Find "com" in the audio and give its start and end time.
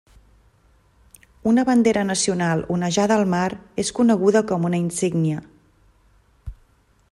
4.53-4.67